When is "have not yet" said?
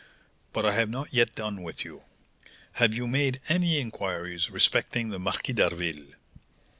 0.73-1.35